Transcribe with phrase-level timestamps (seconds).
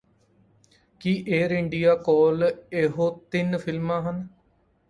[1.01, 2.49] ਕੀ Air India ਕੋਲ
[2.73, 4.27] ਇਹੋ ਤਿੰਨ ਫਿਲਮਾਂ ਹਨ